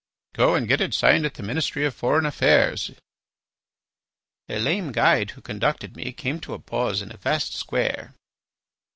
"Go 0.33 0.55
and 0.55 0.67
get 0.67 0.81
it 0.81 0.95
signed 0.95 1.27
at 1.27 1.35
the 1.35 1.43
Ministry 1.43 1.85
of 1.85 1.93
Foreign 1.93 2.25
Affairs." 2.25 2.89
A 4.49 4.57
lame 4.57 4.91
guide 4.91 5.29
who 5.37 5.41
conducted 5.41 5.95
me 5.95 6.11
came 6.11 6.39
to 6.39 6.55
a 6.55 6.59
pause 6.59 7.03
in 7.03 7.11
a 7.13 7.17
vast 7.17 7.53
square. 7.53 8.11